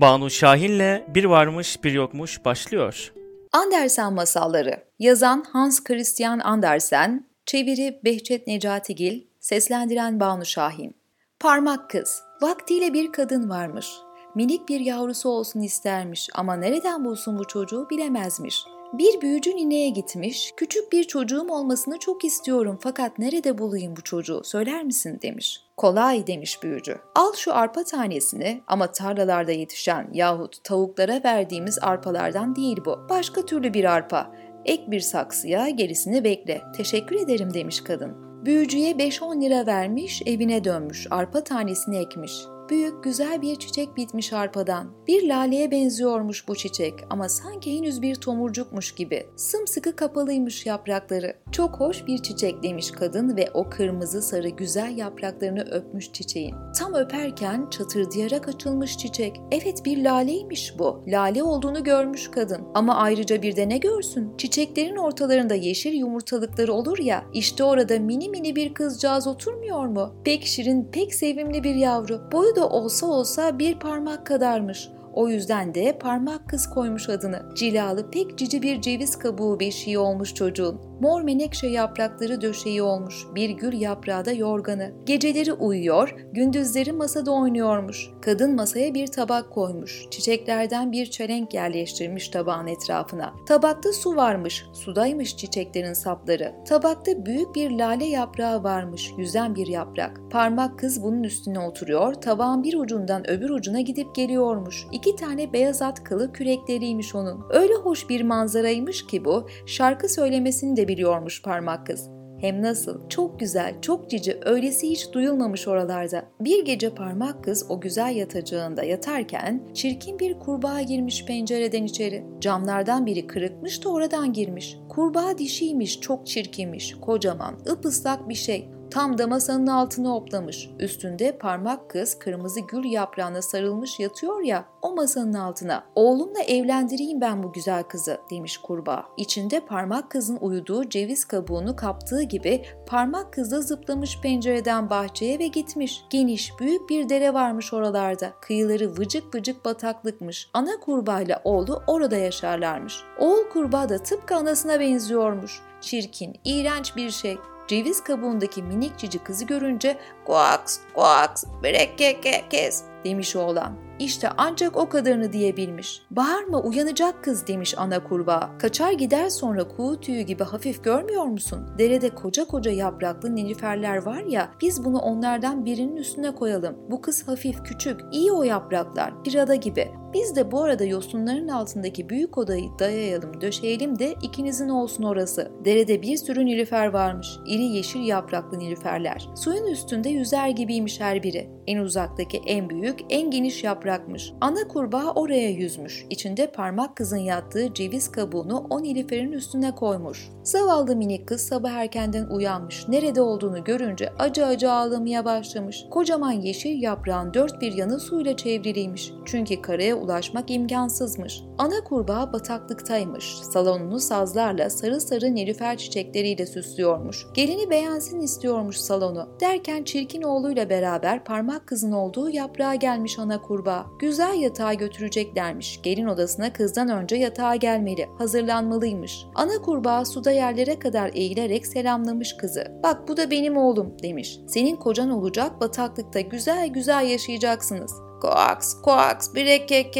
[0.00, 3.12] Banu Şahin'le Bir Varmış Bir Yokmuş başlıyor.
[3.52, 10.96] Andersen Masalları Yazan Hans Christian Andersen Çeviri Behçet Necatigil Seslendiren Banu Şahin
[11.40, 13.88] Parmak Kız Vaktiyle bir kadın varmış.
[14.34, 18.64] Minik bir yavrusu olsun istermiş ama nereden bulsun bu çocuğu bilemezmiş.
[18.98, 24.44] Bir büyücü nineye gitmiş, küçük bir çocuğum olmasını çok istiyorum fakat nerede bulayım bu çocuğu
[24.44, 25.60] söyler misin demiş.
[25.76, 26.98] Kolay demiş büyücü.
[27.14, 32.98] Al şu arpa tanesini ama tarlalarda yetişen yahut tavuklara verdiğimiz arpalardan değil bu.
[33.08, 34.30] Başka türlü bir arpa.
[34.64, 36.62] Ek bir saksıya gerisini bekle.
[36.76, 38.44] Teşekkür ederim demiş kadın.
[38.44, 42.32] Büyücüye 5-10 lira vermiş, evine dönmüş, arpa tanesini ekmiş.
[42.74, 44.86] Büyük güzel bir çiçek bitmiş arpadan.
[45.06, 49.26] Bir laleye benziyormuş bu çiçek ama sanki henüz bir tomurcukmuş gibi.
[49.36, 51.36] Sımsıkı kapalıymış yaprakları.
[51.52, 56.54] Çok hoş bir çiçek demiş kadın ve o kırmızı sarı güzel yapraklarını öpmüş çiçeğin.
[56.78, 59.40] Tam öperken çatırdayarak açılmış çiçek.
[59.50, 61.04] Evet bir laleymiş bu.
[61.06, 62.60] Lale olduğunu görmüş kadın.
[62.74, 64.36] Ama ayrıca bir de ne görsün?
[64.36, 70.14] Çiçeklerin ortalarında yeşil yumurtalıkları olur ya, işte orada mini mini bir kızcağız oturmuyor mu?
[70.24, 72.32] Pek şirin, pek sevimli bir yavru.
[72.32, 74.88] Boyu da olsa olsa bir parmak kadarmış.
[75.12, 77.54] O yüzden de parmak kız koymuş adını.
[77.56, 80.80] Cilalı pek cici bir ceviz kabuğu beşiği olmuş çocuğun.
[81.04, 83.26] Mor menekşe yaprakları döşeği olmuş.
[83.34, 84.92] Bir gül yaprağı da yorganı.
[85.06, 88.10] Geceleri uyuyor, gündüzleri masada oynuyormuş.
[88.22, 90.06] Kadın masaya bir tabak koymuş.
[90.10, 93.34] Çiçeklerden bir çelenk yerleştirmiş tabağın etrafına.
[93.48, 94.64] Tabakta su varmış.
[94.72, 96.54] Sudaymış çiçeklerin sapları.
[96.68, 99.12] Tabakta büyük bir lale yaprağı varmış.
[99.18, 100.20] Yüzen bir yaprak.
[100.30, 102.14] Parmak kız bunun üstüne oturuyor.
[102.14, 104.86] Tabağın bir ucundan öbür ucuna gidip geliyormuş.
[104.92, 107.44] İki tane beyaz at kılı kürekleriymiş onun.
[107.50, 109.46] Öyle hoş bir manzaraymış ki bu.
[109.66, 112.10] Şarkı söylemesini de biliyormuş parmak kız.
[112.40, 113.08] Hem nasıl?
[113.08, 116.24] Çok güzel, çok cici, öylesi hiç duyulmamış oralarda.
[116.40, 122.24] Bir gece parmak kız o güzel yatacağında yatarken çirkin bir kurbağa girmiş pencereden içeri.
[122.40, 124.76] Camlardan biri kırıkmış da oradan girmiş.
[124.88, 128.68] Kurbağa dişiymiş, çok çirkinmiş, kocaman, ıpıslak bir şey.
[128.94, 130.70] Tam da masanın altına hoplamış.
[130.80, 135.84] Üstünde parmak kız kırmızı gül yaprağına sarılmış yatıyor ya o masanın altına.
[135.94, 139.04] Oğlumla evlendireyim ben bu güzel kızı demiş kurbağa.
[139.16, 145.46] İçinde parmak kızın uyuduğu ceviz kabuğunu kaptığı gibi parmak kız da zıplamış pencereden bahçeye ve
[145.46, 146.04] gitmiş.
[146.10, 148.32] Geniş büyük bir dere varmış oralarda.
[148.40, 150.50] Kıyıları vıcık vıcık bataklıkmış.
[150.52, 153.02] Ana kurbağayla oğlu orada yaşarlarmış.
[153.18, 155.60] Oğul kurbağa da tıpkı anasına benziyormuş.
[155.80, 157.36] Çirkin, iğrenç bir şey.
[157.68, 163.72] Ceviz kabuğundaki minik cici kızı görünce "Kuaks, kuaks, börek ke ke kes." demiş oğlan.
[163.98, 166.02] İşte ancak o kadarını diyebilmiş.
[166.10, 168.50] Bağırma uyanacak kız demiş ana kurbağa.
[168.58, 171.66] Kaçar gider sonra kuğu tüyü gibi hafif görmüyor musun?
[171.78, 176.76] Derede koca koca yapraklı nilüferler var ya biz bunu onlardan birinin üstüne koyalım.
[176.90, 179.88] Bu kız hafif küçük iyi o yapraklar bir ada gibi.
[180.14, 185.52] Biz de bu arada yosunların altındaki büyük odayı dayayalım, döşeyelim de ikinizin olsun orası.
[185.64, 187.28] Derede bir sürü nilüfer varmış.
[187.46, 189.28] İri yeşil yapraklı nilüferler.
[189.36, 191.50] Suyun üstünde yüzer gibiymiş her biri.
[191.66, 194.32] En uzaktaki en büyük, en geniş yaprakmış.
[194.40, 196.06] Ana kurbağa oraya yüzmüş.
[196.10, 200.28] İçinde parmak kızın yattığı ceviz kabuğunu o nilüferin üstüne koymuş.
[200.42, 202.88] Zavallı minik kız sabah erkenden uyanmış.
[202.88, 205.84] Nerede olduğunu görünce acı acı ağlamaya başlamış.
[205.90, 209.12] Kocaman yeşil yaprağın dört bir yanı suyla çevriliymiş.
[209.24, 211.42] Çünkü karaya ulaşmak imkansızmış.
[211.58, 213.24] Ana kurbağa bataklıktaymış.
[213.34, 217.26] Salonunu sazlarla sarı sarı nilüfer çiçekleriyle süslüyormuş.
[217.34, 219.28] Gelini beğensin istiyormuş salonu.
[219.40, 223.86] Derken çirkin oğluyla beraber parmak kızın olduğu yaprağa gelmiş ana kurbağa.
[223.98, 225.82] Güzel yatağa götüreceklermiş.
[225.82, 228.08] Gelin odasına kızdan önce yatağa gelmeli.
[228.18, 229.26] Hazırlanmalıymış.
[229.34, 232.80] Ana kurbağa suda yerlere kadar eğilerek selamlamış kızı.
[232.82, 234.38] Bak bu da benim oğlum demiş.
[234.48, 237.94] Senin kocan olacak bataklıkta güzel güzel yaşayacaksınız.
[238.22, 239.94] Koaks, koaks, birek kek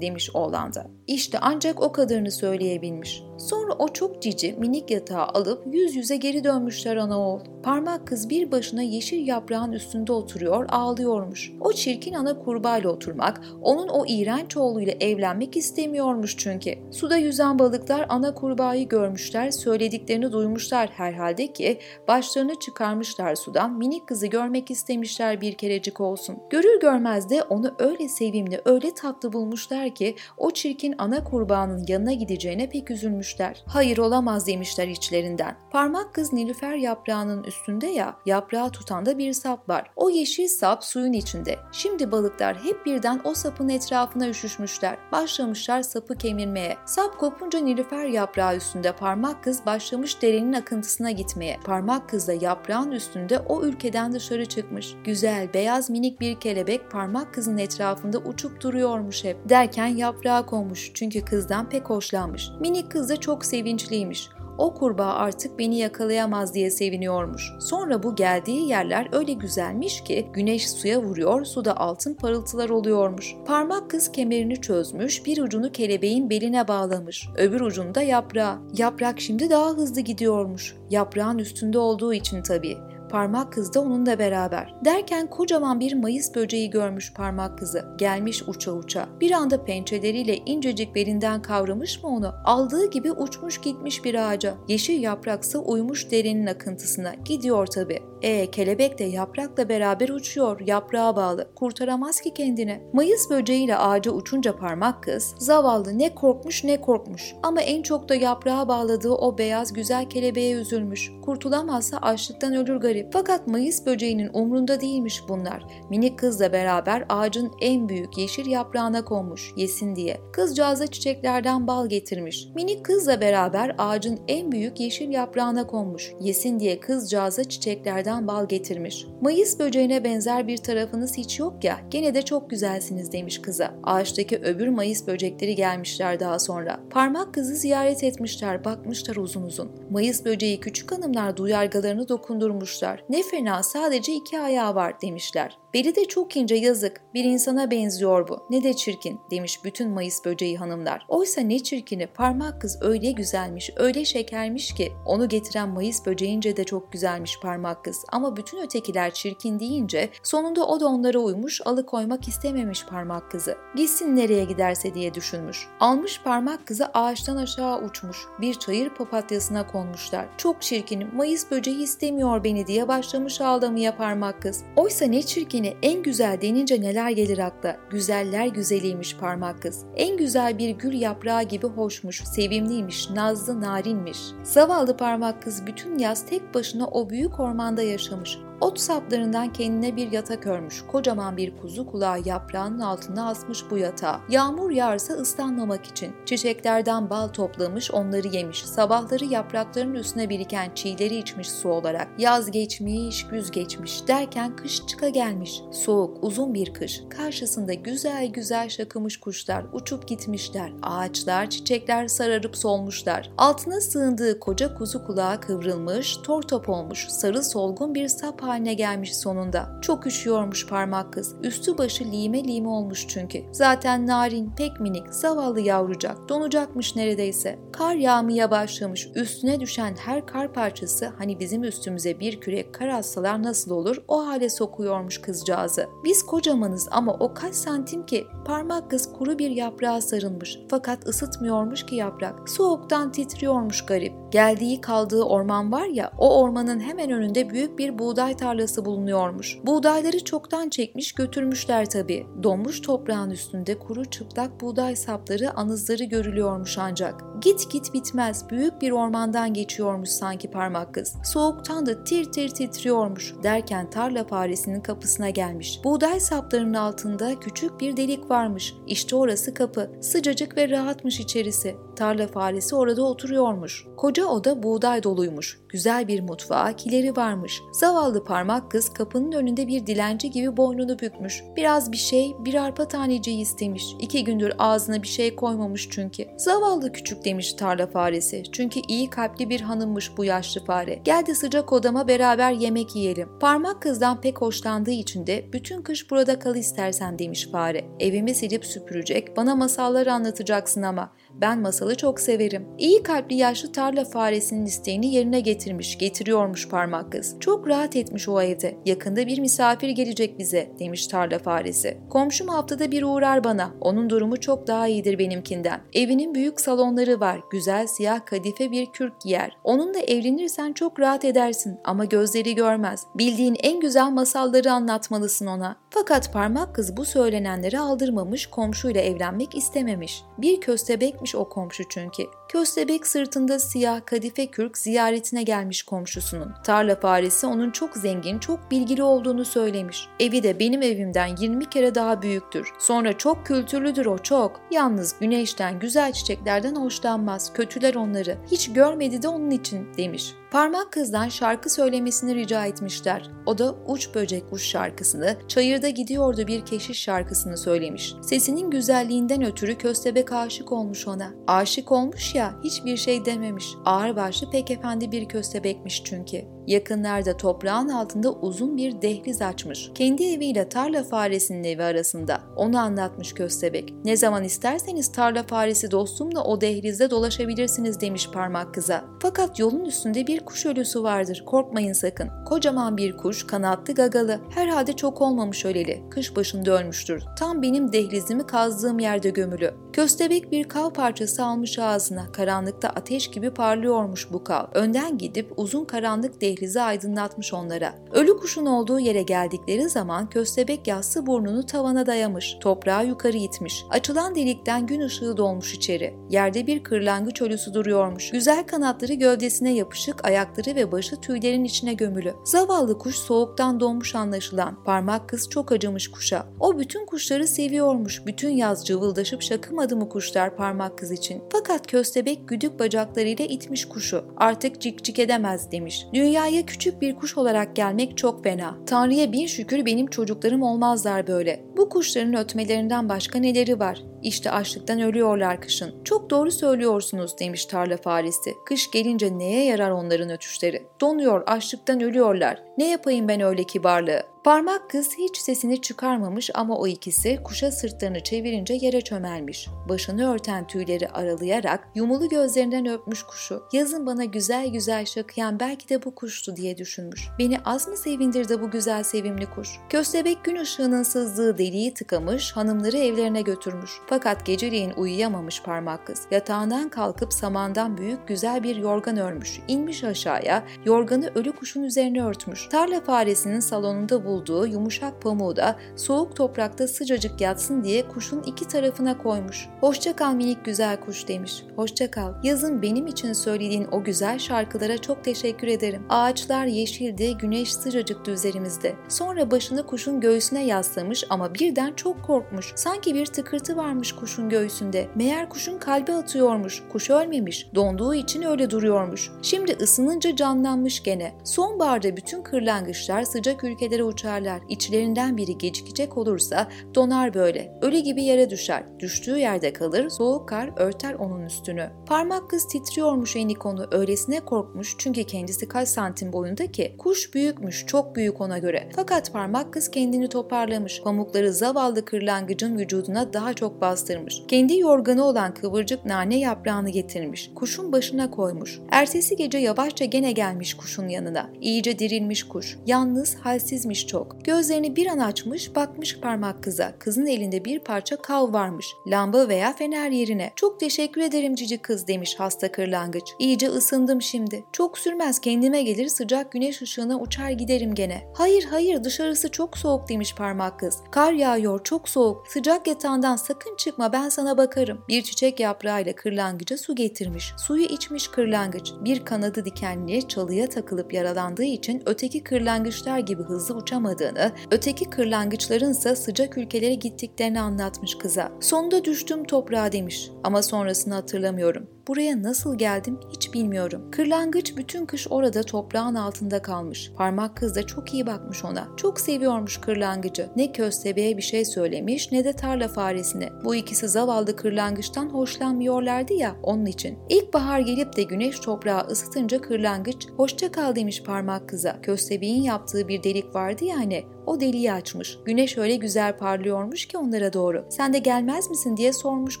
[0.00, 0.93] demiş oğlan da.
[1.06, 3.22] İşte ancak o kadarını söyleyebilmiş.
[3.38, 7.40] Sonra o çok cici minik yatağı alıp yüz yüze geri dönmüşler ana oğul.
[7.62, 11.52] Parmak kız bir başına yeşil yaprağın üstünde oturuyor ağlıyormuş.
[11.60, 16.74] O çirkin ana kurbağayla oturmak, onun o iğrenç oğluyla evlenmek istemiyormuş çünkü.
[16.90, 21.78] Suda yüzen balıklar ana kurbağayı görmüşler, söylediklerini duymuşlar herhalde ki
[22.08, 26.36] başlarını çıkarmışlar sudan minik kızı görmek istemişler bir kerecik olsun.
[26.50, 32.12] Görür görmez de onu öyle sevimli, öyle tatlı bulmuşlar ki o çirkin ana kurbanın yanına
[32.12, 33.62] gideceğine pek üzülmüşler.
[33.66, 35.56] Hayır olamaz demişler içlerinden.
[35.70, 39.90] Parmak kız Nilüfer yaprağının üstünde ya, yaprağı tutan da bir sap var.
[39.96, 41.58] O yeşil sap suyun içinde.
[41.72, 44.96] Şimdi balıklar hep birden o sapın etrafına üşüşmüşler.
[45.12, 46.76] Başlamışlar sapı kemirmeye.
[46.86, 51.58] Sap kopunca Nilüfer yaprağı üstünde parmak kız başlamış derenin akıntısına gitmeye.
[51.64, 54.94] Parmak kız da yaprağın üstünde o ülkeden dışarı çıkmış.
[55.04, 59.48] Güzel, beyaz minik bir kelebek parmak kızın etrafında uçup duruyormuş hep.
[59.48, 62.50] Derken yaprağa konmuş çünkü kızdan pek hoşlanmış.
[62.60, 64.28] Minik kız da çok sevinçliymiş.
[64.58, 67.52] O kurbağa artık beni yakalayamaz diye seviniyormuş.
[67.60, 73.34] Sonra bu geldiği yerler öyle güzelmiş ki güneş suya vuruyor, suda altın parıltılar oluyormuş.
[73.46, 78.58] Parmak kız kemerini çözmüş, bir ucunu kelebeğin beline bağlamış, öbür ucunda yaprağı.
[78.76, 80.76] Yaprak şimdi daha hızlı gidiyormuş.
[80.90, 82.76] Yaprağın üstünde olduğu için tabii.
[83.14, 84.74] Parmak kız da onunla beraber.
[84.84, 87.84] Derken kocaman bir mayıs böceği görmüş parmak kızı.
[87.98, 89.08] Gelmiş uça uça.
[89.20, 92.34] Bir anda pençeleriyle incecik belinden kavramış mı onu?
[92.44, 94.54] Aldığı gibi uçmuş gitmiş bir ağaca.
[94.68, 97.14] Yeşil yapraksa uymuş derenin akıntısına.
[97.14, 98.02] Gidiyor tabi.
[98.22, 100.60] E kelebek de yaprakla beraber uçuyor.
[100.60, 101.48] Yaprağa bağlı.
[101.54, 102.82] Kurtaramaz ki kendini.
[102.92, 107.34] Mayıs böceğiyle ağaca uçunca parmak kız zavallı ne korkmuş ne korkmuş.
[107.42, 111.12] Ama en çok da yaprağa bağladığı o beyaz güzel kelebeğe üzülmüş.
[111.22, 113.03] Kurtulamazsa açlıktan ölür garip.
[113.12, 115.66] Fakat Mayıs böceğinin umrunda değilmiş bunlar.
[115.90, 120.20] Minik kızla beraber ağacın en büyük yeşil yaprağına konmuş yesin diye.
[120.32, 122.48] Kızcağıza çiçeklerden bal getirmiş.
[122.54, 129.06] Minik kızla beraber ağacın en büyük yeşil yaprağına konmuş yesin diye kızcağıza çiçeklerden bal getirmiş.
[129.20, 133.74] Mayıs böceğine benzer bir tarafınız hiç yok ya gene de çok güzelsiniz demiş kıza.
[133.82, 136.80] Ağaçtaki öbür Mayıs böcekleri gelmişler daha sonra.
[136.90, 139.70] Parmak kızı ziyaret etmişler bakmışlar uzun uzun.
[139.90, 142.93] Mayıs böceği küçük hanımlar duyargalarını dokundurmuşlar.
[143.08, 145.58] Ne fena sadece iki ayağı var demişler.
[145.74, 147.00] Beli de çok ince yazık.
[147.14, 148.46] Bir insana benziyor bu.
[148.50, 151.06] Ne de çirkin demiş bütün Mayıs böceği hanımlar.
[151.08, 156.64] Oysa ne çirkini parmak kız öyle güzelmiş, öyle şekermiş ki onu getiren Mayıs böceğince de
[156.64, 158.04] çok güzelmiş parmak kız.
[158.12, 163.56] Ama bütün ötekiler çirkin deyince sonunda o da onlara uymuş, alıkoymak istememiş parmak kızı.
[163.76, 165.66] Gitsin nereye giderse diye düşünmüş.
[165.80, 168.26] Almış parmak kızı ağaçtan aşağı uçmuş.
[168.40, 170.26] Bir çayır papatyasına konmuşlar.
[170.36, 174.64] Çok çirkin, Mayıs böceği istemiyor beni diye başlamış ağlamaya parmak kız.
[174.76, 177.76] Oysa ne çirkin Yine en güzel denince neler gelir akla?
[177.90, 179.84] Güzeller güzeliymiş parmak kız.
[179.96, 184.18] En güzel bir gül yaprağı gibi hoşmuş, sevimliymiş, nazlı, narinmiş.
[184.42, 188.38] Zavallı parmak kız bütün yaz tek başına o büyük ormanda yaşamış.
[188.60, 190.84] Ot saplarından kendine bir yatak örmüş.
[190.92, 194.20] Kocaman bir kuzu kulağı yaprağının altına asmış bu yatağa.
[194.28, 196.12] Yağmur yağarsa ıslanmamak için.
[196.26, 198.64] Çiçeklerden bal toplamış onları yemiş.
[198.64, 202.08] Sabahları yaprakların üstüne biriken çiğleri içmiş su olarak.
[202.18, 205.62] Yaz geçmiş, güz geçmiş derken kış çıka gelmiş.
[205.72, 207.02] Soğuk, uzun bir kış.
[207.10, 210.72] Karşısında güzel güzel şakımış kuşlar uçup gitmişler.
[210.82, 213.30] Ağaçlar, çiçekler sararıp solmuşlar.
[213.38, 219.16] Altına sığındığı koca kuzu kulağı kıvrılmış, tor top olmuş, sarı solgun bir sap haline gelmiş
[219.16, 219.78] sonunda.
[219.82, 221.36] Çok üşüyormuş parmak kız.
[221.42, 223.42] Üstü başı lime lime olmuş çünkü.
[223.52, 226.28] Zaten narin, pek minik, zavallı yavrucak.
[226.28, 227.58] Donacakmış neredeyse.
[227.72, 229.08] Kar yağmaya başlamış.
[229.14, 234.26] Üstüne düşen her kar parçası hani bizim üstümüze bir kürek kar atsalar nasıl olur o
[234.26, 235.86] hale sokuyormuş kızcağızı.
[236.04, 238.26] Biz kocamanız ama o kaç santim ki?
[238.44, 240.58] Parmak kız kuru bir yaprağa sarılmış.
[240.70, 242.48] Fakat ısıtmıyormuş ki yaprak.
[242.48, 244.12] Soğuktan titriyormuş garip.
[244.30, 249.58] Geldiği kaldığı orman var ya o ormanın hemen önünde büyük bir buğday tarlası bulunuyormuş.
[249.66, 252.26] Buğdayları çoktan çekmiş götürmüşler tabii.
[252.42, 257.24] Donmuş toprağın üstünde kuru çıplak buğday sapları anızları görülüyormuş ancak.
[257.40, 261.16] Git git bitmez büyük bir ormandan geçiyormuş sanki parmak kız.
[261.24, 265.80] Soğuktan da tir tir titriyormuş derken tarla faresinin kapısına gelmiş.
[265.84, 268.74] Buğday saplarının altında küçük bir delik varmış.
[268.86, 269.90] İşte orası kapı.
[270.00, 271.76] Sıcacık ve rahatmış içerisi.
[271.94, 273.86] Tarla faresi orada oturuyormuş.
[273.96, 275.60] Koca oda buğday doluymuş.
[275.68, 277.62] Güzel bir mutfağı, kileri varmış.
[277.72, 281.42] Zavallı parmak kız kapının önünde bir dilenci gibi boynunu bükmüş.
[281.56, 283.84] Biraz bir şey, bir arpa taneciği istemiş.
[284.00, 286.26] İki gündür ağzına bir şey koymamış çünkü.
[286.36, 288.42] Zavallı küçük demiş tarla faresi.
[288.52, 290.94] Çünkü iyi kalpli bir hanımmış bu yaşlı fare.
[291.04, 293.28] Gel de sıcak odama beraber yemek yiyelim.
[293.40, 297.84] Parmak kızdan pek hoşlandığı için de bütün kış burada kal istersen demiş fare.
[298.00, 301.12] Evimi silip süpürecek, bana masallar anlatacaksın ama.
[301.40, 302.68] Ben masalı çok severim.
[302.78, 307.36] İyi kalpli yaşlı tarla faresinin isteğini yerine getirmiş, getiriyormuş parmak kız.
[307.40, 308.76] Çok rahat etmiş o evde.
[308.84, 311.98] Yakında bir misafir gelecek bize demiş tarla faresi.
[312.10, 313.74] Komşum haftada bir uğrar bana.
[313.80, 315.80] Onun durumu çok daha iyidir benimkinden.
[315.92, 317.40] Evinin büyük salonları var.
[317.50, 319.56] Güzel siyah kadife bir kürk giyer.
[319.64, 323.04] Onunla evlenirsen çok rahat edersin ama gözleri görmez.
[323.14, 325.76] Bildiğin en güzel masalları anlatmalısın ona.
[325.94, 330.22] Fakat parmak kız bu söylenenleri aldırmamış, komşuyla evlenmek istememiş.
[330.38, 332.22] Bir köstebekmiş o komşu çünkü.
[332.54, 336.52] Köstebek sırtında siyah kadife kürk ziyaretine gelmiş komşusunun.
[336.64, 340.08] Tarla faresi onun çok zengin, çok bilgili olduğunu söylemiş.
[340.20, 342.68] Evi de benim evimden 20 kere daha büyüktür.
[342.78, 344.60] Sonra çok kültürlüdür o çok.
[344.70, 347.52] Yalnız güneşten, güzel çiçeklerden hoşlanmaz.
[347.52, 348.36] Kötüler onları.
[348.50, 350.34] Hiç görmedi de onun için demiş.
[350.50, 353.30] Parmak kızdan şarkı söylemesini rica etmişler.
[353.46, 358.14] O da Uç Böcek Uç şarkısını, Çayırda Gidiyordu bir Keşiş şarkısını söylemiş.
[358.22, 361.30] Sesinin güzelliğinden ötürü köstebek aşık olmuş ona.
[361.46, 363.74] Aşık olmuş ya hiçbir şey dememiş.
[363.84, 366.53] Ağırbaşlı pek efendi bir köstebekmiş çünkü.
[366.66, 369.90] Yakınlarda toprağın altında uzun bir dehliz açmış.
[369.94, 372.40] Kendi eviyle tarla faresinin evi arasında.
[372.56, 373.94] Onu anlatmış köstebek.
[374.04, 379.04] Ne zaman isterseniz tarla faresi dostumla o dehlizde dolaşabilirsiniz demiş parmak kıza.
[379.22, 381.42] Fakat yolun üstünde bir kuş ölüsü vardır.
[381.46, 382.30] Korkmayın sakın.
[382.46, 384.40] Kocaman bir kuş, kanatlı gagalı.
[384.54, 386.02] Herhalde çok olmamış öleli.
[386.10, 387.24] Kış başında ölmüştür.
[387.38, 389.74] Tam benim dehlizimi kazdığım yerde gömülü.
[389.92, 392.32] Köstebek bir kav parçası almış ağzına.
[392.32, 394.64] Karanlıkta ateş gibi parlıyormuş bu kav.
[394.74, 397.94] Önden gidip uzun karanlık dehlizi aydınlatmış onlara.
[398.12, 402.56] Ölü kuşun olduğu yere geldikleri zaman köstebek yassı burnunu tavana dayamış.
[402.60, 403.84] Toprağı yukarı itmiş.
[403.90, 406.14] Açılan delikten gün ışığı dolmuş içeri.
[406.30, 408.30] Yerde bir kırlangıç ölüsü duruyormuş.
[408.30, 412.34] Güzel kanatları gövdesine yapışık, ayakları ve başı tüylerin içine gömülü.
[412.44, 414.84] Zavallı kuş soğuktan donmuş anlaşılan.
[414.84, 416.46] Parmak kız çok acımış kuşa.
[416.60, 418.26] O bütün kuşları seviyormuş.
[418.26, 421.42] Bütün yaz cıvıldaşıp şakımadı mı kuşlar parmak kız için.
[421.52, 424.24] Fakat köstebek güdük bacaklarıyla itmiş kuşu.
[424.36, 426.06] Artık cik cik edemez demiş.
[426.44, 428.74] Dünyaya küçük bir kuş olarak gelmek çok fena.
[428.86, 431.64] Tanrı'ya bir şükür benim çocuklarım olmazlar böyle.
[431.76, 434.02] Bu kuşların ötmelerinden başka neleri var?
[434.24, 436.04] İşte açlıktan ölüyorlar kışın.
[436.04, 438.54] Çok doğru söylüyorsunuz demiş tarla faresi.
[438.66, 440.82] Kış gelince neye yarar onların ötüşleri?
[441.00, 442.62] Donuyor, açlıktan ölüyorlar.
[442.78, 444.34] Ne yapayım ben öyle kibarlığı?
[444.44, 449.68] Parmak kız hiç sesini çıkarmamış ama o ikisi kuşa sırtlarını çevirince yere çömelmiş.
[449.88, 453.62] Başını örten tüyleri aralayarak yumulu gözlerinden öpmüş kuşu.
[453.72, 457.28] Yazın bana güzel güzel şakıyan belki de bu kuştu diye düşünmüş.
[457.38, 459.68] Beni az mı sevindirdi bu güzel sevimli kuş?
[459.88, 463.90] Köstebek gün ışığının sızdığı deliği tıkamış, hanımları evlerine götürmüş.
[464.14, 466.22] Fakat geceleyin uyuyamamış parmak kız.
[466.30, 469.60] Yatağından kalkıp samandan büyük güzel bir yorgan örmüş.
[469.68, 472.68] İnmiş aşağıya, yorganı ölü kuşun üzerine örtmüş.
[472.68, 479.18] Tarla faresinin salonunda bulduğu yumuşak pamuğu da soğuk toprakta sıcacık yatsın diye kuşun iki tarafına
[479.18, 479.68] koymuş.
[479.80, 481.64] Hoşça kal minik güzel kuş demiş.
[481.76, 482.32] Hoşça kal.
[482.42, 486.02] Yazın benim için söylediğin o güzel şarkılara çok teşekkür ederim.
[486.08, 488.94] Ağaçlar yeşildi, güneş sıcacıktı üzerimizde.
[489.08, 492.72] Sonra başını kuşun göğsüne yaslamış ama birden çok korkmuş.
[492.76, 495.08] Sanki bir tıkırtı varmış kuşun göğsünde.
[495.14, 496.82] Meğer kuşun kalbi atıyormuş.
[496.92, 497.70] Kuş ölmemiş.
[497.74, 499.30] Donduğu için öyle duruyormuş.
[499.42, 501.32] Şimdi ısınınca canlanmış gene.
[501.44, 504.60] Sonbaharda bütün kırlangıçlar sıcak ülkelere uçarlar.
[504.68, 507.78] İçlerinden biri gecikecek olursa donar böyle.
[507.82, 508.84] Ölü gibi yere düşer.
[508.98, 511.90] Düştüğü yerde kalır, soğuk kar örter onun üstünü.
[512.06, 513.86] Parmak kız titriyormuş Enikonu.
[513.90, 516.94] Öylesine korkmuş çünkü kendisi kaç santim boyunda ki.
[516.98, 518.88] Kuş büyükmüş, çok büyük ona göre.
[518.96, 521.02] Fakat parmak kız kendini toparlamış.
[521.02, 524.42] Pamukları zavallı kırlangıcın vücuduna daha çok bastırmış.
[524.48, 527.50] Kendi yorganı olan kıvırcık nane yaprağını getirmiş.
[527.54, 528.80] Kuşun başına koymuş.
[528.90, 531.50] Ertesi gece yavaşça gene gelmiş kuşun yanına.
[531.60, 532.78] İyice dirilmiş kuş.
[532.86, 534.44] Yalnız halsizmiş çok.
[534.44, 536.92] Gözlerini bir an açmış bakmış parmak kıza.
[536.98, 538.86] Kızın elinde bir parça kav varmış.
[539.06, 540.52] Lamba veya fener yerine.
[540.56, 543.24] Çok teşekkür ederim cici kız demiş hasta kırlangıç.
[543.38, 544.64] İyice ısındım şimdi.
[544.72, 548.22] Çok sürmez kendime gelir sıcak güneş ışığına uçar giderim gene.
[548.34, 550.98] Hayır hayır dışarısı çok soğuk demiş parmak kız.
[551.10, 552.48] Kar yağıyor çok soğuk.
[552.48, 554.98] Sıcak yatağından sakın çıkma ben sana bakarım.
[555.08, 557.52] Bir çiçek yaprağıyla kırlangıca su getirmiş.
[557.56, 558.92] Suyu içmiş kırlangıç.
[559.04, 566.16] Bir kanadı dikenli çalıya takılıp yaralandığı için öteki kırlangıçlar gibi hızlı uçamadığını, öteki kırlangıçların ise
[566.16, 568.52] sıcak ülkelere gittiklerini anlatmış kıza.
[568.60, 571.93] Sonunda düştüm toprağa demiş ama sonrasını hatırlamıyorum.
[572.08, 574.10] Buraya nasıl geldim hiç bilmiyorum.
[574.10, 577.12] Kırlangıç bütün kış orada toprağın altında kalmış.
[577.16, 578.88] Parmak kız da çok iyi bakmış ona.
[578.96, 580.48] Çok seviyormuş kırlangıcı.
[580.56, 583.52] Ne köstebeğe bir şey söylemiş ne de tarla faresine.
[583.64, 587.18] Bu ikisi zavallı kırlangıçtan hoşlanmıyorlardı ya onun için.
[587.28, 592.00] İlkbahar gelip de güneş toprağı ısıtınca kırlangıç hoşça kal demiş parmak kıza.
[592.00, 595.38] Köstebeğin yaptığı bir delik vardı ya hani o deliği açmış.
[595.44, 597.84] Güneş öyle güzel parlıyormuş ki onlara doğru.
[597.88, 599.60] Sen de gelmez misin diye sormuş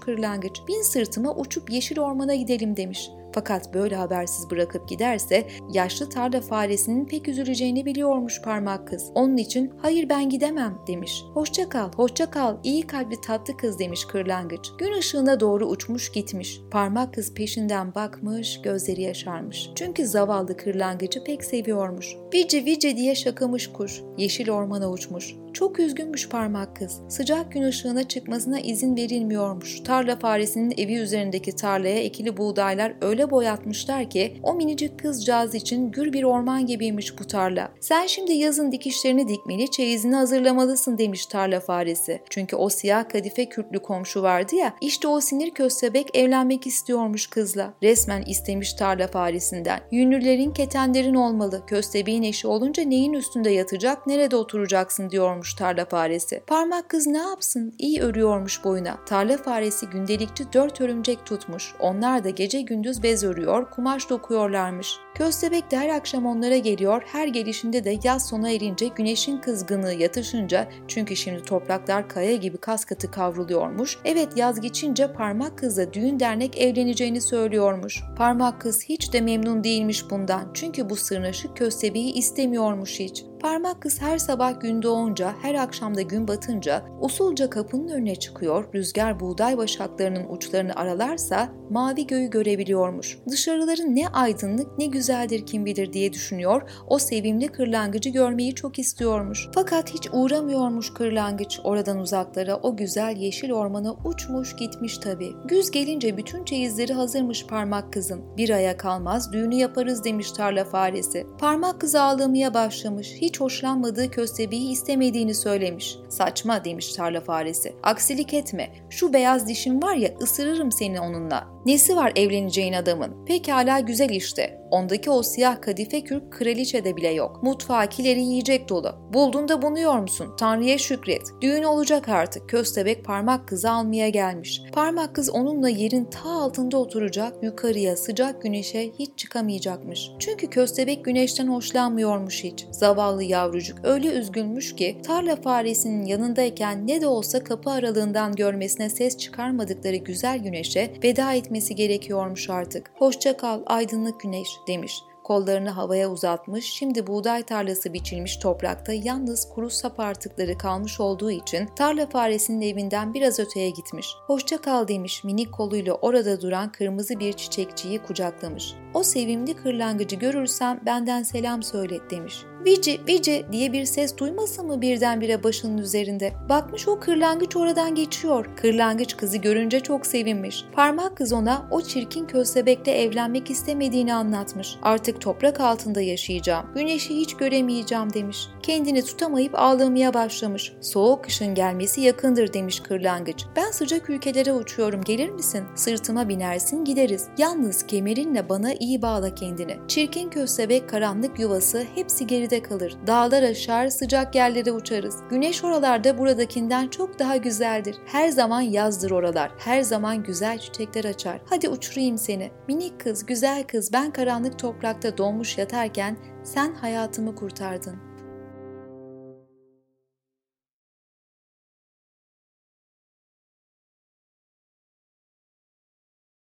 [0.00, 0.60] kırlangıç.
[0.68, 3.10] Bin sırtıma uçup yeşil ormana gidelim demiş.
[3.34, 9.10] Fakat böyle habersiz bırakıp giderse yaşlı tarla faresinin pek üzüleceğini biliyormuş parmak kız.
[9.14, 11.24] Onun için hayır ben gidemem demiş.
[11.34, 14.70] Hoşça kal, hoşça kal, iyi kalpli tatlı kız demiş kırlangıç.
[14.78, 16.60] Gün ışığına doğru uçmuş gitmiş.
[16.70, 19.70] Parmak kız peşinden bakmış, gözleri yaşarmış.
[19.74, 22.16] Çünkü zavallı kırlangıcı pek seviyormuş.
[22.34, 24.02] Vici vici diye şakamış kuş.
[24.18, 25.34] Yeşil ormana uçmuş.
[25.54, 27.00] Çok üzgünmüş parmak kız.
[27.08, 29.80] Sıcak gün ışığına çıkmasına izin verilmiyormuş.
[29.80, 36.12] Tarla faresinin evi üzerindeki tarlaya ekili buğdaylar öyle boyatmışlar ki o minicik kızcağız için gür
[36.12, 37.70] bir orman gibiymiş bu tarla.
[37.80, 42.20] Sen şimdi yazın dikişlerini dikmeli, çeyizini hazırlamalısın demiş tarla faresi.
[42.30, 47.74] Çünkü o siyah kadife kürklü komşu vardı ya, işte o sinir köstebek evlenmek istiyormuş kızla.
[47.82, 49.80] Resmen istemiş tarla faresinden.
[49.90, 51.62] Yünlülerin ketenlerin olmalı.
[51.66, 56.42] Köstebeğin eşi olunca neyin üstünde yatacak, nerede oturacaksın diyormuş tarla faresi.
[56.46, 57.74] Parmak kız ne yapsın?
[57.78, 58.98] İyi örüyormuş boyuna.
[59.06, 61.74] Tarla faresi gündelikçi dört örümcek tutmuş.
[61.80, 64.96] Onlar da gece gündüz bez örüyor, kumaş dokuyorlarmış.
[65.14, 70.68] Köstebek de her akşam onlara geliyor, her gelişinde de yaz sona erince güneşin kızgınlığı yatışınca
[70.88, 73.98] çünkü şimdi topraklar kaya gibi kas katı kavruluyormuş.
[74.04, 78.02] Evet yaz geçince parmak kızla düğün dernek evleneceğini söylüyormuş.
[78.16, 83.24] Parmak kız hiç de memnun değilmiş bundan çünkü bu sırnaşık köstebeği istemiyormuş hiç.
[83.44, 89.20] Parmak kız her sabah gün doğunca, her akşamda gün batınca usulca kapının önüne çıkıyor, rüzgar
[89.20, 93.18] buğday başaklarının uçlarını aralarsa mavi göğü görebiliyormuş.
[93.30, 99.48] Dışarıların ne aydınlık ne güzeldir kim bilir diye düşünüyor, o sevimli kırlangıcı görmeyi çok istiyormuş.
[99.54, 105.32] Fakat hiç uğramıyormuş kırlangıç oradan uzaklara o güzel yeşil ormana uçmuş gitmiş tabii.
[105.44, 108.36] Güz gelince bütün çeyizleri hazırmış parmak kızın.
[108.36, 111.26] Bir aya kalmaz düğünü yaparız demiş tarla faresi.
[111.38, 113.14] Parmak kız ağlamaya başlamış.
[113.14, 115.98] Hiç hoşlanmadığı köstebeği istemediğini söylemiş.
[116.08, 117.74] Saçma demiş tarla faresi.
[117.82, 118.70] Aksilik etme.
[118.90, 121.54] Şu beyaz dişin var ya ısırırım seni onunla.
[121.66, 123.24] Nesi var evleneceğin adamın?
[123.26, 124.60] Pekala güzel işte.
[124.70, 127.42] Ondaki o siyah kadife kürk kraliçede bile yok.
[127.42, 128.94] Mutfağı kileri yiyecek dolu.
[129.12, 130.26] Buldun da bunuyor musun?
[130.38, 131.22] Tanrı'ya şükret.
[131.40, 132.48] Düğün olacak artık.
[132.48, 134.62] Köstebek parmak kızı almaya gelmiş.
[134.72, 140.10] Parmak kız onunla yerin ta altında oturacak, yukarıya sıcak güneşe hiç çıkamayacakmış.
[140.18, 142.66] Çünkü köstebek güneşten hoşlanmıyormuş hiç.
[142.70, 149.16] Zavallı yavrucuk öyle üzgünmüş ki tarla faresinin yanındayken ne de olsa kapı aralığından görmesine ses
[149.16, 152.90] çıkarmadıkları güzel güneşe veda etmesi gerekiyormuş artık.
[152.98, 155.02] Hoşça kal aydınlık güneş demiş.
[155.24, 161.66] Kollarını havaya uzatmış, şimdi buğday tarlası biçilmiş toprakta yalnız kuru sap artıkları kalmış olduğu için
[161.76, 164.06] tarla faresinin evinden biraz öteye gitmiş.
[164.26, 168.74] Hoşça kal demiş minik koluyla orada duran kırmızı bir çiçekçiyi kucaklamış.
[168.94, 172.44] O sevimli kırlangıcı görürsem benden selam söyle demiş.
[172.66, 176.32] Vici, Vici diye bir ses duymasın mı birdenbire başının üzerinde?
[176.48, 178.46] Bakmış o kırlangıç oradan geçiyor.
[178.56, 180.64] Kırlangıç kızı görünce çok sevinmiş.
[180.72, 184.76] Parmak kız ona o çirkin köstebekle evlenmek istemediğini anlatmış.
[184.82, 186.66] Artık toprak altında yaşayacağım.
[186.74, 188.48] Güneşi hiç göremeyeceğim demiş.
[188.62, 190.72] Kendini tutamayıp ağlamaya başlamış.
[190.80, 193.44] Soğuk kışın gelmesi yakındır demiş kırlangıç.
[193.56, 195.64] Ben sıcak ülkelere uçuyorum gelir misin?
[195.74, 197.26] Sırtıma binersin gideriz.
[197.38, 199.76] Yalnız kemerinle bana iyi bağla kendini.
[199.88, 202.96] Çirkin köstebek karanlık yuvası hepsi geride kalır.
[203.06, 205.16] Dağlar aşar sıcak yerlere uçarız.
[205.30, 207.96] Güneş oralarda buradakinden çok daha güzeldir.
[208.06, 209.52] Her zaman yazdır oralar.
[209.58, 211.40] Her zaman güzel çiçekler açar.
[211.50, 212.50] Hadi uçurayım seni.
[212.68, 218.13] Minik kız, güzel kız ben karanlık toprakta donmuş yatarken sen hayatımı kurtardın.